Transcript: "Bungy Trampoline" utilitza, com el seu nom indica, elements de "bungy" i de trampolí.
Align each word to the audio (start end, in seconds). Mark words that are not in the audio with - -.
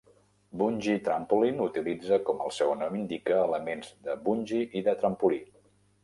"Bungy 0.59 0.93
Trampoline" 1.07 1.61
utilitza, 1.65 2.17
com 2.29 2.41
el 2.45 2.53
seu 2.59 2.73
nom 2.79 2.97
indica, 2.99 3.35
elements 3.49 3.91
de 4.07 4.15
"bungy" 4.23 4.63
i 4.81 4.83
de 4.89 4.95
trampolí. 5.03 5.39